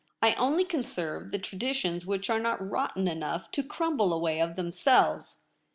1 0.23 0.33
only 0.39 0.65
conserve 0.65 1.29
the 1.29 1.37
tra 1.37 1.59
ditions 1.59 2.07
which 2.07 2.27
are 2.27 2.39
not 2.39 2.59
rotten 2.67 3.07
enough 3.07 3.51
to 3.51 3.61
crumble 3.61 4.11
away 4.11 4.41
of 4.41 4.55
themselves. 4.55 5.43